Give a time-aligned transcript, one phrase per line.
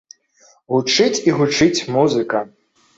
[0.77, 2.47] Гучыць і гучыць музыка.